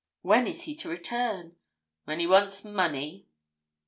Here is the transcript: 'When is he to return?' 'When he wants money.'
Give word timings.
'When 0.23 0.47
is 0.47 0.63
he 0.63 0.73
to 0.77 0.89
return?' 0.89 1.57
'When 2.05 2.19
he 2.19 2.25
wants 2.25 2.65
money.' 2.65 3.27